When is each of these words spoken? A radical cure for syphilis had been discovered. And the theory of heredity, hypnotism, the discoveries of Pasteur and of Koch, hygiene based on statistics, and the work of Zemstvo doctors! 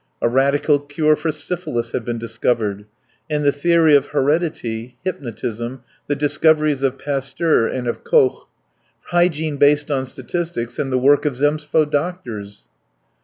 A 0.19 0.27
radical 0.27 0.79
cure 0.79 1.15
for 1.15 1.31
syphilis 1.31 1.91
had 1.91 2.03
been 2.03 2.17
discovered. 2.17 2.85
And 3.29 3.45
the 3.45 3.51
theory 3.51 3.95
of 3.95 4.07
heredity, 4.07 4.97
hypnotism, 5.05 5.83
the 6.07 6.15
discoveries 6.15 6.81
of 6.81 6.97
Pasteur 6.97 7.67
and 7.67 7.87
of 7.87 8.03
Koch, 8.03 8.47
hygiene 9.11 9.57
based 9.57 9.91
on 9.91 10.07
statistics, 10.07 10.79
and 10.79 10.91
the 10.91 10.97
work 10.97 11.25
of 11.25 11.35
Zemstvo 11.35 11.85
doctors! 11.85 12.63